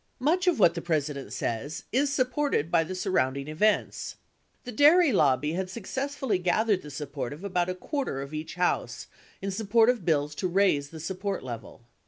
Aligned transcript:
Much 0.17 0.47
of 0.47 0.57
what 0.57 0.73
the 0.73 0.81
President 0.81 1.31
says 1.31 1.83
is 1.91 2.11
supported 2.11 2.71
by 2.71 2.83
the 2.83 2.95
surrounding 2.95 3.47
events. 3.47 4.15
The 4.63 4.71
dairy 4.71 5.11
lobbly 5.13 5.51
had 5.53 5.69
successfully 5.69 6.39
gathered 6.39 6.81
the 6.81 6.89
support 6.89 7.31
of 7.33 7.43
about 7.43 7.69
a 7.69 7.75
quarter 7.75 8.19
of 8.19 8.33
each 8.33 8.55
House 8.55 9.05
in 9.43 9.51
support 9.51 9.91
of 9.91 10.03
bills 10.03 10.33
to 10.41 10.47
raise 10.47 10.89
the 10.89 10.99
support 10.99 11.43
level. 11.43 11.85